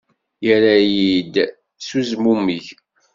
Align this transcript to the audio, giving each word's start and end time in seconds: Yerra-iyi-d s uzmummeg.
Yerra-iyi-d 0.45 1.35
s 1.85 1.89
uzmummeg. 1.99 2.65